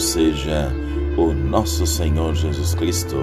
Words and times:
Seja 0.00 0.72
o 1.18 1.34
nosso 1.34 1.86
Senhor 1.86 2.34
Jesus 2.34 2.74
Cristo, 2.74 3.16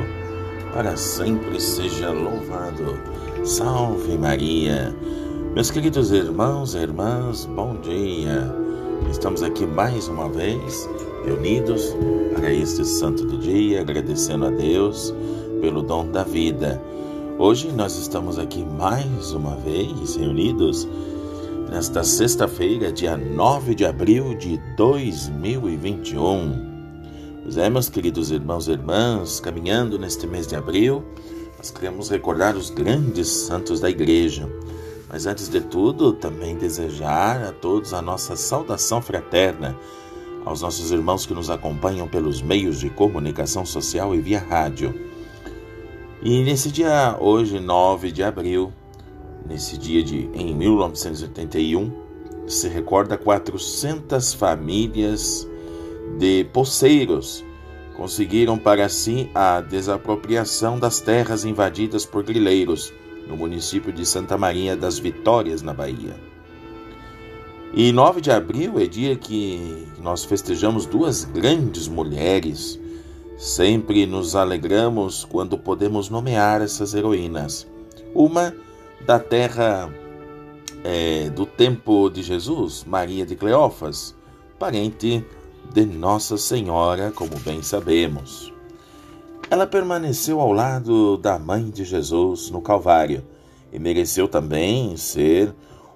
para 0.72 0.96
sempre 0.96 1.60
seja 1.60 2.12
louvado. 2.12 3.00
Salve 3.44 4.16
Maria! 4.16 4.96
Meus 5.56 5.72
queridos 5.72 6.12
irmãos 6.12 6.76
e 6.76 6.78
irmãs, 6.78 7.46
bom 7.46 7.76
dia! 7.82 8.54
Estamos 9.10 9.42
aqui 9.42 9.66
mais 9.66 10.08
uma 10.08 10.30
vez 10.30 10.88
reunidos 11.26 11.96
para 12.36 12.54
este 12.54 12.86
santo 12.86 13.26
do 13.26 13.40
dia, 13.40 13.82
agradecendo 13.82 14.46
a 14.46 14.52
Deus 14.52 15.12
pelo 15.60 15.82
dom 15.82 16.12
da 16.12 16.24
vida. 16.24 16.80
Hoje 17.40 17.72
nós 17.72 17.98
estamos 17.98 18.38
aqui 18.38 18.64
mais 18.64 19.32
uma 19.32 19.56
vez 19.56 20.16
reunidos 20.16 20.88
nesta 21.72 22.04
sexta-feira, 22.04 22.92
dia 22.92 23.18
9 23.18 23.74
de 23.74 23.84
abril 23.84 24.36
de 24.36 24.58
2021. 24.78 26.67
Pois 27.48 27.56
é, 27.56 27.70
meus 27.70 27.88
queridos 27.88 28.30
irmãos 28.30 28.68
e 28.68 28.72
irmãs, 28.74 29.40
caminhando 29.40 29.98
neste 29.98 30.28
mês 30.28 30.46
de 30.46 30.54
abril, 30.58 31.02
nós 31.58 31.72
queremos 31.72 32.10
recordar 32.10 32.58
os 32.58 32.70
grandes 32.70 33.30
santos 33.30 33.80
da 33.80 33.90
igreja. 33.90 34.52
Mas 35.08 35.26
antes 35.26 35.48
de 35.48 35.62
tudo, 35.62 36.12
também 36.12 36.58
desejar 36.58 37.42
a 37.42 37.54
todos 37.54 37.94
a 37.94 38.02
nossa 38.02 38.36
saudação 38.36 39.02
fraterna, 39.02 39.80
aos 40.44 40.62
nossos 40.62 40.92
irmãos 40.92 41.26
que 41.26 41.34
nos 41.34 41.50
acompanham 41.50 42.06
pelos 42.06 42.42
meios 42.42 42.82
de 42.82 42.90
comunicação 42.90 43.66
social 43.66 44.14
e 44.14 44.20
via 44.20 44.40
rádio. 44.40 44.94
E 46.22 46.44
nesse 46.44 46.70
dia, 46.70 47.16
hoje, 47.18 47.62
9 47.62 48.12
de 48.12 48.24
abril, 48.24 48.74
Nesse 49.48 49.78
dia 49.78 50.04
de 50.04 50.30
em 50.34 50.54
1981, 50.54 51.94
se 52.46 52.68
recorda 52.68 53.18
400 53.18 54.34
famílias 54.34 55.48
de 56.18 56.46
poceiros 56.46 57.44
conseguiram 57.96 58.58
para 58.58 58.88
si 58.88 59.30
a 59.34 59.60
desapropriação 59.60 60.80
das 60.80 61.02
terras 61.02 61.44
invadidas 61.44 62.06
por 62.06 62.24
grileiros 62.24 62.94
no 63.28 63.36
município 63.36 63.92
de 63.92 64.06
Santa 64.06 64.38
Maria 64.38 64.76
das 64.76 65.00
Vitórias, 65.00 65.62
na 65.62 65.74
Bahia. 65.74 66.16
E 67.74 67.92
9 67.92 68.22
de 68.22 68.32
abril 68.32 68.80
é 68.80 68.86
dia 68.86 69.16
que 69.16 69.86
nós 70.00 70.24
festejamos 70.24 70.86
duas 70.86 71.26
grandes 71.26 71.88
mulheres. 71.88 72.80
Sempre 73.38 74.06
nos 74.06 74.36
alegramos 74.36 75.26
quando 75.26 75.58
podemos 75.58 76.10
nomear 76.10 76.62
essas 76.62 76.94
heroínas. 76.94 77.68
Uma 78.16 78.56
da 79.06 79.20
terra 79.20 79.94
é, 80.84 81.30
do 81.30 81.46
tempo 81.46 82.10
de 82.10 82.24
Jesus, 82.24 82.84
Maria 82.86 83.26
de 83.26 83.36
Cleófas, 83.36 84.16
parente 84.58 85.24
de 85.74 85.86
Nossa 85.86 86.38
Senhora, 86.38 87.12
como 87.12 87.38
bem 87.40 87.62
sabemos. 87.62 88.54
Ela 89.50 89.66
permaneceu 89.66 90.40
ao 90.42 90.52
lado 90.52 91.18
da 91.18 91.40
mãe 91.40 91.70
de 91.70 91.86
Jesus 91.86 92.50
no 92.50 92.62
Calvário 92.62 93.24
e 93.72 93.80
mereceu 93.80 94.28
também 94.28 94.98
ser 94.98 95.54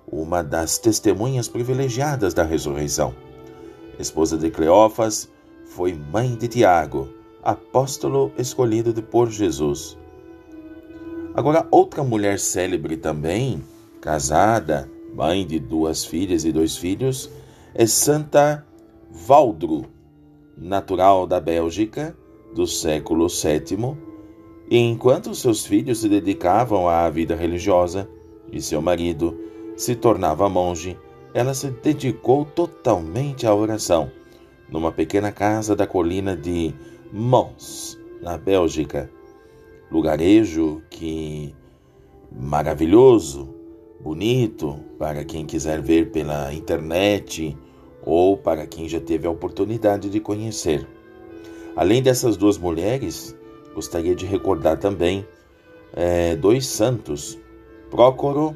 uma 0.08 0.44
das 0.44 0.78
testemunhas 0.78 1.48
privilegiadas 1.48 2.34
da 2.34 2.44
ressurreição. 2.44 3.14
Esposa 4.00 4.38
de 4.38 4.50
Cleófas, 4.50 5.30
foi 5.66 5.94
mãe 5.94 6.36
de 6.36 6.48
Tiago, 6.48 7.10
apóstolo 7.42 8.32
escolhido 8.38 8.94
por 9.02 9.30
Jesus. 9.30 9.98
Agora, 11.34 11.66
outra 11.72 12.04
mulher 12.04 12.40
célebre 12.40 12.98
também, 12.98 13.64
casada, 14.02 14.90
mãe 15.14 15.46
de 15.46 15.60
duas 15.60 16.06
filhas 16.06 16.44
e 16.44 16.52
dois 16.52 16.76
filhos, 16.76 17.30
é 17.74 17.86
Santa 17.86 18.66
Valdro, 19.14 19.84
natural 20.58 21.28
da 21.28 21.40
Bélgica, 21.40 22.16
do 22.56 22.66
século 22.66 23.28
VII, 23.28 23.98
e 24.70 24.78
enquanto 24.78 25.36
seus 25.36 25.66
filhos 25.66 26.00
se 26.00 26.08
dedicavam 26.08 26.88
à 26.88 27.10
vida 27.10 27.36
religiosa 27.36 28.10
e 28.52 28.62
seu 28.62 28.82
marido 28.82 29.38
se 29.76 29.96
tornava 29.96 30.48
monge, 30.48 30.98
ela 31.34 31.54
se 31.54 31.70
dedicou 31.70 32.46
totalmente 32.46 33.46
à 33.46 33.54
oração, 33.54 34.10
numa 34.70 34.94
pequena 34.94 35.32
casa 35.32 35.76
da 35.76 35.86
colina 35.86 36.36
de 36.36 36.74
Mons, 37.12 38.00
na 38.22 38.38
Bélgica. 38.38 39.12
Lugarejo 39.92 40.82
que 40.90 41.54
maravilhoso, 42.32 43.54
bonito 44.00 44.80
para 44.98 45.26
quem 45.26 45.46
quiser 45.46 45.82
ver 45.82 46.12
pela 46.12 46.54
internet 46.54 47.58
ou 48.04 48.38
para 48.38 48.66
quem 48.66 48.88
já 48.88 49.00
teve 49.00 49.28
a 49.28 49.32
oportunidade 49.32 50.10
de 50.10 50.20
conhecer. 50.20 50.88
Além 51.76 52.02
dessas 52.02 52.36
duas 52.36 52.58
mulheres, 52.58 53.36
gostaria 53.74 54.16
de 54.16 54.26
recordar 54.26 54.78
também 54.78 55.26
é, 55.94 56.36
dois 56.36 56.68
santos: 56.68 57.38
Prócoro, 57.90 58.56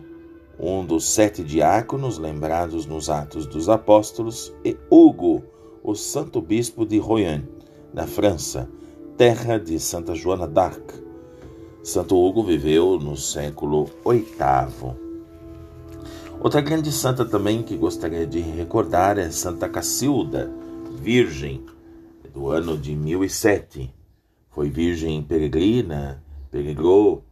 um 0.60 0.86
dos 0.86 1.08
sete 1.08 1.44
diáconos 1.44 2.18
lembrados 2.18 2.86
nos 2.86 3.10
Atos 3.10 3.46
dos 3.46 3.70
Apóstolos, 3.70 4.54
e 4.64 4.78
Hugo, 4.90 5.44
o 5.84 5.96
santo 5.96 6.42
bispo 6.42 6.86
de 6.86 6.98
Royan, 6.98 7.44
na 7.94 8.08
França, 8.08 8.70
terra 9.18 9.58
de 9.58 9.80
Santa 9.80 10.16
Joana 10.16 10.48
d'Arc. 10.48 10.94
Santo 11.84 12.18
Hugo 12.18 12.44
viveu 12.44 12.98
no 12.98 13.16
século 13.16 13.86
VIII. 14.06 15.05
Outra 16.40 16.62
grande 16.62 16.92
santa 16.92 17.26
também 17.26 17.64
que 17.64 17.76
gostaria 17.76 18.26
de 18.26 18.40
recordar 18.40 19.18
é 19.18 19.30
Santa 19.32 19.68
Cacilda, 19.68 20.52
virgem, 21.00 21.66
do 22.34 22.50
ano 22.50 22.78
de 22.78 22.96
1007. 22.96 23.94
Foi 24.52 24.70
virgem 24.70 25.24
peregrina, 25.24 26.24
peregrinou, 26.52 27.24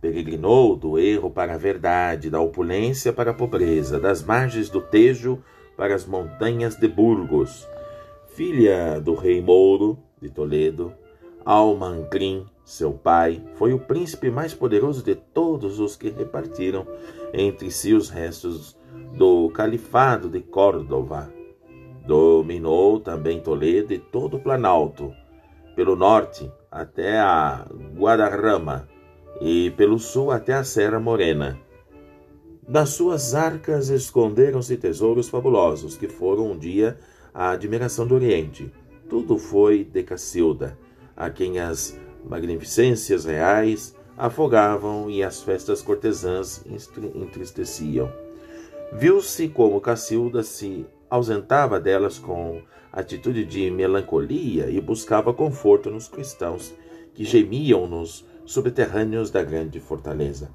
peregrinou 0.00 0.76
do 0.76 0.98
erro 0.98 1.30
para 1.30 1.54
a 1.54 1.58
verdade, 1.58 2.30
da 2.30 2.40
opulência 2.40 3.12
para 3.12 3.32
a 3.32 3.34
pobreza, 3.34 4.00
das 4.00 4.22
margens 4.22 4.70
do 4.70 4.80
Tejo 4.80 5.42
para 5.76 5.94
as 5.94 6.06
montanhas 6.06 6.76
de 6.76 6.88
Burgos. 6.88 7.68
Filha 8.34 9.00
do 9.00 9.14
rei 9.14 9.42
Mouro 9.42 9.98
de 10.20 10.30
Toledo, 10.30 10.92
Almancrim, 11.44 12.46
seu 12.64 12.92
pai, 12.92 13.42
foi 13.56 13.72
o 13.72 13.78
príncipe 13.78 14.30
mais 14.30 14.54
poderoso 14.54 15.02
de 15.02 15.14
todos 15.14 15.80
os 15.80 15.96
que 15.96 16.10
repartiram 16.10 16.86
entre 17.32 17.70
si 17.70 17.92
os 17.92 18.08
restos 18.08 18.76
do 19.16 19.50
califado 19.50 20.28
de 20.28 20.40
Córdoba. 20.40 21.32
Dominou 22.06 23.00
também 23.00 23.40
Toledo 23.40 23.92
e 23.92 23.98
todo 23.98 24.36
o 24.36 24.40
Planalto, 24.40 25.12
pelo 25.74 25.96
norte 25.96 26.50
até 26.70 27.18
a 27.18 27.66
Guadarrama 27.96 28.88
e 29.40 29.70
pelo 29.72 29.98
sul 29.98 30.30
até 30.30 30.54
a 30.54 30.64
Serra 30.64 30.98
Morena. 30.98 31.58
Nas 32.66 32.90
suas 32.90 33.34
arcas 33.34 33.88
esconderam-se 33.88 34.76
tesouros 34.76 35.28
fabulosos 35.28 35.96
que 35.96 36.08
foram 36.08 36.52
um 36.52 36.58
dia 36.58 36.96
a 37.34 37.50
admiração 37.50 38.06
do 38.06 38.14
Oriente. 38.14 38.72
Tudo 39.08 39.36
foi 39.36 39.84
de 39.84 40.02
Cacilda 40.02 40.78
a 41.16 41.28
quem 41.28 41.58
as 41.58 41.98
magnificências 42.24 43.24
reais 43.24 43.94
afogavam 44.16 45.10
e 45.10 45.22
as 45.22 45.42
festas 45.42 45.82
cortesãs 45.82 46.64
entristeciam. 47.14 48.10
Viu-se 48.92 49.48
como 49.48 49.80
Cacilda 49.80 50.42
se 50.42 50.86
ausentava 51.08 51.80
delas 51.80 52.18
com 52.18 52.60
atitude 52.92 53.44
de 53.44 53.70
melancolia 53.70 54.68
e 54.68 54.80
buscava 54.80 55.32
conforto 55.32 55.90
nos 55.90 56.08
cristãos 56.08 56.74
que 57.14 57.24
gemiam 57.24 57.86
nos 57.86 58.26
subterrâneos 58.44 59.30
da 59.30 59.42
grande 59.42 59.80
fortaleza. 59.80 60.50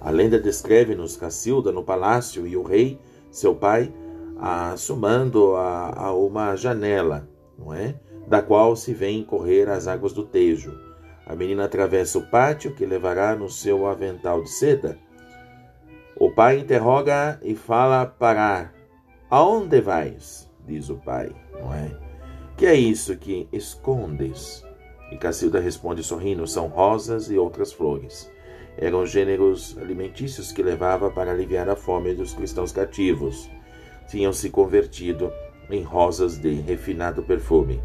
A 0.00 0.10
lenda 0.10 0.38
descreve-nos 0.38 1.16
Cacilda 1.16 1.72
no 1.72 1.82
palácio 1.82 2.46
e 2.46 2.56
o 2.56 2.62
rei, 2.62 2.98
seu 3.30 3.54
pai, 3.54 3.92
assomando 4.38 5.54
a, 5.54 6.06
a 6.06 6.12
uma 6.12 6.56
janela, 6.56 7.28
não 7.58 7.72
é? 7.72 7.94
da 8.26 8.40
qual 8.42 8.74
se 8.76 8.92
vêm 8.94 9.22
correr 9.22 9.68
as 9.68 9.86
águas 9.86 10.12
do 10.12 10.24
Tejo. 10.24 10.91
A 11.26 11.34
menina 11.34 11.64
atravessa 11.64 12.18
o 12.18 12.26
pátio 12.26 12.74
que 12.74 12.84
levará 12.84 13.36
no 13.36 13.48
seu 13.48 13.86
avental 13.86 14.42
de 14.42 14.50
seda. 14.50 14.98
O 16.16 16.30
pai 16.30 16.58
interroga 16.58 17.38
e 17.42 17.54
fala 17.54 18.06
parar. 18.06 18.72
Aonde 19.30 19.80
vais? 19.80 20.50
diz 20.66 20.88
o 20.88 20.96
pai, 20.96 21.34
não 21.52 21.72
é? 21.72 21.90
Que 22.56 22.66
é 22.66 22.74
isso 22.74 23.16
que 23.16 23.48
escondes? 23.52 24.64
E 25.10 25.16
Cacilda 25.16 25.60
responde 25.60 26.02
sorrindo: 26.02 26.46
são 26.46 26.68
rosas 26.68 27.30
e 27.30 27.36
outras 27.36 27.72
flores. 27.72 28.30
Eram 28.76 29.04
gêneros 29.04 29.76
alimentícios 29.78 30.50
que 30.50 30.62
levava 30.62 31.10
para 31.10 31.32
aliviar 31.32 31.68
a 31.68 31.76
fome 31.76 32.14
dos 32.14 32.34
cristãos 32.34 32.72
cativos. 32.72 33.50
Tinham 34.08 34.32
se 34.32 34.48
convertido 34.48 35.32
em 35.70 35.82
rosas 35.82 36.38
de 36.38 36.54
refinado 36.54 37.22
perfume. 37.22 37.80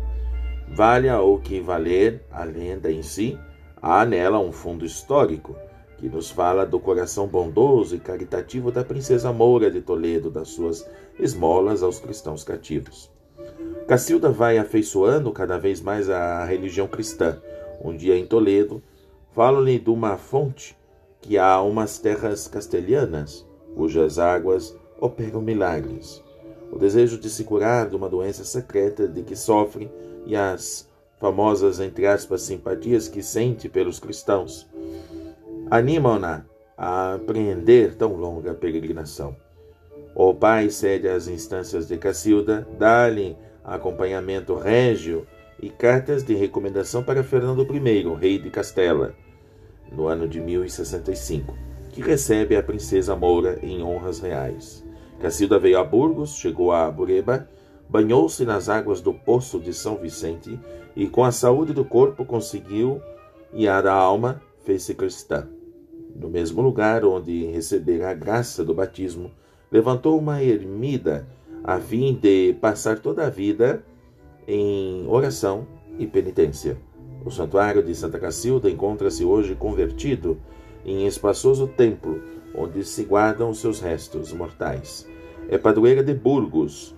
Valha 0.69 1.19
o 1.21 1.39
que 1.39 1.59
valer 1.59 2.23
a 2.31 2.43
lenda 2.43 2.91
em 2.91 3.01
si, 3.01 3.37
há 3.81 4.05
nela 4.05 4.39
um 4.39 4.51
fundo 4.51 4.85
histórico 4.85 5.55
que 5.97 6.07
nos 6.07 6.29
fala 6.29 6.65
do 6.65 6.79
coração 6.79 7.25
bondoso 7.27 7.95
e 7.95 7.99
caritativo 7.99 8.71
da 8.71 8.83
princesa 8.83 9.33
Moura 9.33 9.71
de 9.71 9.81
Toledo, 9.81 10.29
das 10.29 10.49
suas 10.49 10.87
esmolas 11.19 11.81
aos 11.81 11.99
cristãos 11.99 12.43
cativos. 12.43 13.09
Cacilda 13.87 14.29
vai 14.29 14.57
afeiçoando 14.57 15.31
cada 15.31 15.57
vez 15.57 15.81
mais 15.81 16.09
a 16.09 16.43
religião 16.45 16.87
cristã. 16.87 17.41
Um 17.81 17.95
dia 17.95 18.17
em 18.17 18.25
Toledo, 18.25 18.83
falo-lhe 19.33 19.79
de 19.79 19.89
uma 19.89 20.17
fonte 20.17 20.77
que 21.21 21.37
há 21.37 21.61
umas 21.61 21.97
terras 21.97 22.47
castelhanas, 22.47 23.47
cujas 23.75 24.19
águas 24.19 24.77
operam 24.99 25.41
milagres. 25.41 26.23
O 26.71 26.77
desejo 26.77 27.17
de 27.17 27.29
se 27.29 27.43
curar 27.43 27.89
de 27.89 27.95
uma 27.95 28.09
doença 28.09 28.43
secreta 28.43 29.07
de 29.07 29.23
que 29.23 29.35
sofre 29.35 29.89
e 30.27 30.35
as 30.35 30.87
famosas, 31.19 31.79
entre 31.79 32.05
aspas, 32.05 32.43
simpatias 32.43 33.07
que 33.07 33.23
sente 33.23 33.67
pelos 33.67 33.99
cristãos 33.99 34.67
animam-na 35.69 36.45
a 36.77 37.15
apreender 37.15 37.95
tão 37.95 38.13
longa 38.13 38.53
peregrinação. 38.53 39.35
O 40.15 40.33
pai 40.33 40.69
cede 40.69 41.07
às 41.07 41.27
instâncias 41.27 41.87
de 41.87 41.97
Cacilda, 41.97 42.67
dá-lhe 42.77 43.35
acompanhamento 43.63 44.55
régio 44.55 45.27
e 45.61 45.69
cartas 45.69 46.23
de 46.23 46.33
recomendação 46.35 47.03
para 47.03 47.23
Fernando 47.23 47.63
I, 47.63 48.15
rei 48.19 48.37
de 48.37 48.49
Castela, 48.49 49.13
no 49.91 50.07
ano 50.07 50.27
de 50.27 50.39
1065, 50.39 51.53
que 51.89 52.01
recebe 52.01 52.55
a 52.55 52.63
princesa 52.63 53.15
Moura 53.15 53.59
em 53.61 53.81
honras 53.81 54.19
reais. 54.19 54.85
Cacilda 55.19 55.57
veio 55.57 55.79
a 55.79 55.83
Burgos, 55.83 56.35
chegou 56.35 56.71
a 56.71 56.89
Bureba, 56.91 57.49
banhou-se 57.89 58.43
nas 58.45 58.69
águas 58.69 59.01
do 59.01 59.13
poço 59.13 59.59
de 59.59 59.73
São 59.73 59.97
Vicente 59.97 60.59
e, 60.95 61.07
com 61.07 61.23
a 61.23 61.31
saúde 61.31 61.73
do 61.73 61.85
corpo, 61.85 62.25
conseguiu, 62.25 63.01
e 63.53 63.67
a 63.67 63.81
da 63.81 63.93
alma, 63.93 64.41
fez-se 64.63 64.93
cristã. 64.93 65.47
No 66.15 66.29
mesmo 66.29 66.61
lugar 66.61 67.05
onde 67.05 67.45
recebera 67.45 68.09
a 68.09 68.13
graça 68.13 68.63
do 68.63 68.73
batismo, 68.73 69.31
levantou 69.71 70.17
uma 70.17 70.43
ermida 70.43 71.27
a 71.63 71.79
fim 71.79 72.13
de 72.13 72.55
passar 72.61 72.99
toda 72.99 73.25
a 73.25 73.29
vida 73.29 73.83
em 74.47 75.05
oração 75.07 75.67
e 75.99 76.07
penitência. 76.07 76.77
O 77.25 77.29
santuário 77.29 77.83
de 77.83 77.93
Santa 77.93 78.17
Cacilda 78.19 78.69
encontra-se 78.69 79.25
hoje 79.25 79.53
convertido 79.55 80.37
em 80.85 81.05
espaçoso 81.05 81.67
templo 81.67 82.21
onde 82.55 82.83
se 82.83 83.03
guardam 83.03 83.53
seus 83.53 83.79
restos 83.79 84.31
mortais. 84.31 85.07
É 85.49 85.57
padroeira 85.57 86.03
de 86.03 86.13
Burgos, 86.13 86.95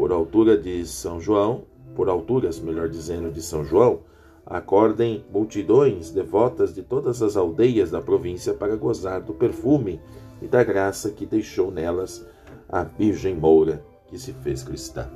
por 0.00 0.12
altura 0.12 0.56
de 0.56 0.86
São 0.86 1.20
João, 1.20 1.64
por 1.94 2.08
alturas, 2.08 2.58
melhor 2.58 2.88
dizendo, 2.88 3.30
de 3.30 3.42
São 3.42 3.62
João, 3.62 4.00
acordem 4.46 5.22
multidões 5.30 6.10
devotas 6.10 6.74
de 6.74 6.82
todas 6.82 7.20
as 7.20 7.36
aldeias 7.36 7.90
da 7.90 8.00
província 8.00 8.54
para 8.54 8.76
gozar 8.76 9.20
do 9.20 9.34
perfume 9.34 10.00
e 10.40 10.46
da 10.46 10.64
graça 10.64 11.10
que 11.10 11.26
deixou 11.26 11.70
nelas 11.70 12.26
a 12.66 12.82
Virgem 12.82 13.34
Moura, 13.34 13.84
que 14.06 14.18
se 14.18 14.32
fez 14.32 14.62
cristã. 14.62 15.06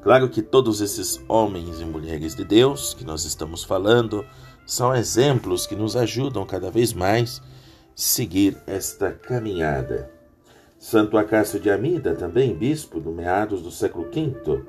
Claro 0.00 0.28
que 0.28 0.40
todos 0.40 0.80
esses 0.80 1.20
homens 1.28 1.80
e 1.80 1.84
mulheres 1.84 2.36
de 2.36 2.44
Deus 2.44 2.94
que 2.94 3.04
nós 3.04 3.24
estamos 3.24 3.64
falando 3.64 4.24
são 4.64 4.94
exemplos 4.94 5.66
que 5.66 5.74
nos 5.74 5.96
ajudam 5.96 6.46
cada 6.46 6.70
vez 6.70 6.92
mais 6.92 7.40
a 7.40 7.42
seguir 7.96 8.56
esta 8.64 9.10
caminhada. 9.10 10.21
Santo 10.82 11.16
Acácio 11.16 11.60
de 11.60 11.70
Amida, 11.70 12.12
também 12.16 12.52
bispo 12.52 12.98
do 12.98 13.12
meados 13.12 13.62
do 13.62 13.70
século 13.70 14.10
V, 14.12 14.64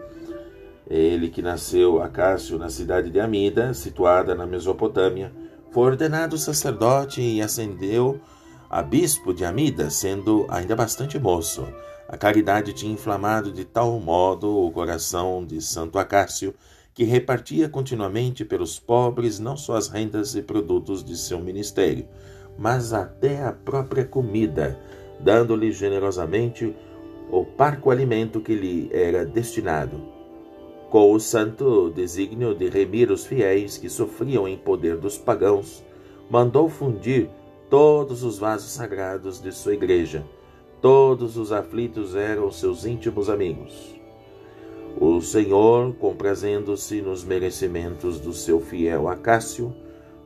ele 0.88 1.28
que 1.28 1.42
nasceu 1.42 2.04
Acácio 2.04 2.60
na 2.60 2.70
cidade 2.70 3.10
de 3.10 3.20
Amida, 3.20 3.74
situada 3.74 4.36
na 4.36 4.46
Mesopotâmia, 4.46 5.34
foi 5.72 5.88
ordenado 5.88 6.38
sacerdote 6.38 7.20
e 7.20 7.42
ascendeu 7.42 8.22
a 8.70 8.84
bispo 8.84 9.34
de 9.34 9.44
Amida, 9.44 9.90
sendo 9.90 10.46
ainda 10.50 10.76
bastante 10.76 11.18
moço. 11.18 11.68
A 12.08 12.16
caridade 12.16 12.74
tinha 12.74 12.94
inflamado 12.94 13.52
de 13.52 13.66
tal 13.66 14.00
modo 14.00 14.56
o 14.56 14.72
coração 14.72 15.44
de 15.44 15.60
Santo 15.64 15.98
Acácio 15.98 16.54
que 16.94 17.04
repartia 17.04 17.68
continuamente 17.68 18.46
pelos 18.46 18.78
pobres 18.78 19.40
não 19.40 19.58
só 19.58 19.78
as 19.78 19.88
rendas 19.88 20.36
e 20.36 20.44
produtos 20.44 21.04
de 21.04 21.18
seu 21.18 21.40
ministério, 21.40 22.08
mas 22.56 22.94
até 22.94 23.44
a 23.44 23.52
própria 23.52 24.06
comida, 24.06 24.80
dando-lhe 25.20 25.72
generosamente 25.72 26.76
o 27.32 27.46
parco 27.46 27.90
alimento 27.90 28.42
que 28.42 28.54
lhe 28.54 28.90
era 28.92 29.26
destinado, 29.26 30.02
com 30.90 31.12
o 31.12 31.20
santo 31.20 31.90
desígnio 31.90 32.54
de 32.54 32.70
remir 32.70 33.12
os 33.12 33.26
fiéis 33.26 33.78
que 33.78 33.90
sofriam 33.90 34.48
em 34.48 34.58
poder 34.58 34.98
dos 34.98 35.18
pagãos, 35.18 35.84
mandou 36.30 36.70
fundir 36.70 37.30
todos 37.70 38.24
os 38.24 38.38
vasos 38.38 38.72
sagrados 38.72 39.42
de 39.42 39.52
sua 39.52 39.74
igreja 39.74 40.24
Todos 40.84 41.38
os 41.38 41.54
aflitos 41.54 42.14
eram 42.14 42.52
seus 42.52 42.86
íntimos 42.86 43.30
amigos. 43.30 43.96
O 45.00 45.22
Senhor, 45.22 45.94
comprazendo-se 45.94 47.02
nos 47.02 47.24
merecimentos 47.24 48.20
do 48.20 48.34
seu 48.34 48.60
fiel 48.60 49.08
Acácio, 49.08 49.74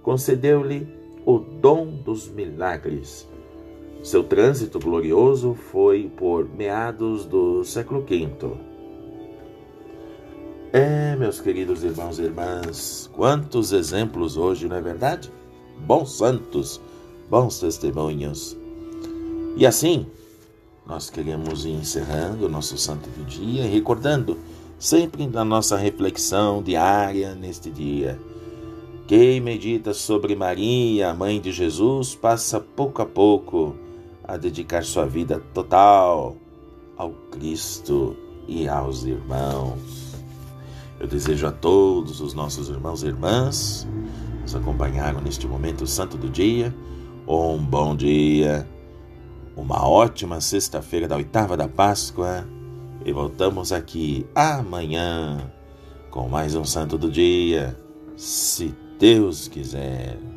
concedeu-lhe 0.01 0.87
o 1.23 1.37
dom 1.37 1.85
dos 1.85 2.27
milagres. 2.27 3.29
Seu 4.03 4.23
trânsito 4.23 4.79
glorioso 4.79 5.53
foi 5.53 6.09
por 6.15 6.47
meados 6.47 7.25
do 7.25 7.63
século 7.63 8.01
V. 8.01 8.29
É, 10.71 11.15
meus 11.15 11.41
queridos 11.41 11.83
irmãos 11.83 12.19
e 12.19 12.23
irmãs, 12.23 13.09
quantos 13.13 13.71
exemplos 13.73 14.37
hoje, 14.37 14.67
não 14.67 14.75
é 14.75 14.81
verdade? 14.81 15.31
Bons 15.79 16.17
santos, 16.17 16.79
bons 17.29 17.59
testemunhos. 17.59 18.57
E 19.55 19.65
assim, 19.65 20.05
nós 20.85 21.09
queremos 21.09 21.65
ir 21.65 21.71
encerrando 21.71 22.45
o 22.45 22.49
nosso 22.49 22.77
santo 22.77 23.09
do 23.09 23.25
dia 23.25 23.65
e 23.65 23.67
recordando 23.67 24.37
sempre 24.77 25.25
da 25.27 25.43
nossa 25.43 25.75
reflexão 25.75 26.61
diária 26.61 27.33
neste 27.33 27.69
dia. 27.69 28.19
Quem 29.07 29.41
medita 29.41 29.93
sobre 29.93 30.35
Maria, 30.35 31.13
mãe 31.13 31.41
de 31.41 31.51
Jesus, 31.51 32.13
passa 32.13 32.59
pouco 32.59 33.01
a 33.01 33.05
pouco 33.05 33.86
a 34.27 34.37
dedicar 34.37 34.83
sua 34.83 35.05
vida 35.05 35.41
total 35.53 36.35
ao 36.97 37.11
Cristo 37.31 38.15
e 38.47 38.67
aos 38.67 39.05
irmãos. 39.05 40.13
Eu 40.99 41.07
desejo 41.07 41.47
a 41.47 41.51
todos 41.51 42.21
os 42.21 42.33
nossos 42.33 42.69
irmãos 42.69 43.03
e 43.03 43.07
irmãs 43.07 43.87
que 44.31 44.41
nos 44.41 44.55
acompanharam 44.55 45.21
neste 45.21 45.47
momento 45.47 45.85
santo 45.85 46.17
do 46.17 46.29
dia 46.29 46.73
um 47.27 47.57
bom 47.57 47.95
dia 47.95 48.67
uma 49.55 49.87
ótima 49.87 50.39
sexta-feira 50.39 51.07
da 51.07 51.15
oitava 51.15 51.57
da 51.57 51.67
Páscoa 51.67 52.47
e 53.03 53.11
voltamos 53.11 53.71
aqui 53.71 54.25
amanhã 54.35 55.51
com 56.11 56.29
mais 56.29 56.55
um 56.55 56.63
Santo 56.63 56.97
do 56.97 57.09
Dia, 57.11 57.77
se 58.15 58.73
Deus 58.99 59.47
quiser. 59.47 60.36